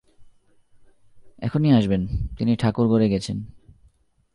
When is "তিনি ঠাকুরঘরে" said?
2.37-3.09